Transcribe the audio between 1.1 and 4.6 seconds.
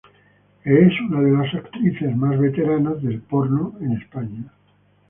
de las actrices más veteranas del porno en España.